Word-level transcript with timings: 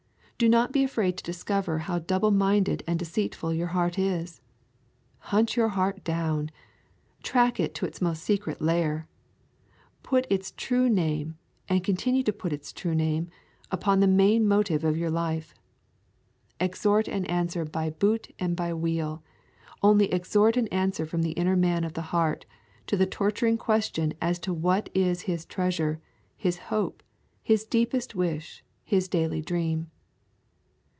Do 0.43 0.49
not 0.49 0.71
be 0.71 0.83
afraid 0.83 1.17
to 1.17 1.23
discover 1.23 1.77
how 1.85 1.99
double 1.99 2.31
minded 2.31 2.81
and 2.87 2.97
deceitful 2.97 3.53
your 3.53 3.67
heart 3.77 3.99
is. 3.99 4.41
Hunt 5.19 5.55
your 5.55 5.67
heart 5.67 6.03
down. 6.03 6.49
Track 7.21 7.59
it 7.59 7.75
to 7.75 7.85
its 7.85 8.01
most 8.01 8.23
secret 8.23 8.59
lair. 8.59 9.07
Put 10.01 10.25
its 10.31 10.49
true 10.57 10.89
name, 10.89 11.37
and 11.69 11.83
continue 11.83 12.23
to 12.23 12.33
put 12.33 12.51
its 12.51 12.73
true 12.73 12.95
name, 12.95 13.29
upon 13.69 13.99
the 13.99 14.07
main 14.07 14.47
motive 14.47 14.83
of 14.83 14.97
your 14.97 15.11
life. 15.11 15.53
Extort 16.59 17.07
an 17.07 17.23
answer 17.25 17.63
by 17.63 17.91
boot 17.91 18.33
and 18.39 18.55
by 18.55 18.73
wheel, 18.73 19.21
only 19.83 20.11
extort 20.11 20.57
an 20.57 20.67
answer 20.69 21.05
from 21.05 21.21
the 21.21 21.33
inner 21.33 21.55
man 21.55 21.83
of 21.83 21.93
the 21.93 22.01
heart, 22.09 22.47
to 22.87 22.97
the 22.97 23.05
torturing 23.05 23.59
question 23.59 24.15
as 24.19 24.39
to 24.39 24.55
what 24.55 24.89
is 24.95 25.21
his 25.29 25.45
treasure, 25.45 26.01
his 26.35 26.57
hope, 26.73 27.03
his 27.43 27.63
deepest 27.63 28.15
wish, 28.15 28.63
his 28.83 29.07
daily 29.07 29.43
dream. 29.43 29.91